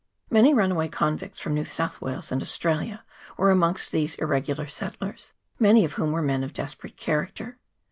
Many 0.31 0.51
runaway 0.55 0.87
convicts 0.87 1.37
from 1.37 1.53
New 1.53 1.63
South 1.63 2.01
Wales 2.01 2.31
and 2.31 2.41
Australia 2.41 3.05
were 3.37 3.51
amongst 3.51 3.91
these 3.91 4.15
irregular 4.15 4.65
settlers, 4.65 5.33
many 5.59 5.85
of 5.85 5.93
whom 5.93 6.11
were 6.11 6.23
men 6.23 6.43
of 6.43 6.53
desperate 6.53 6.97
character. 6.97 7.59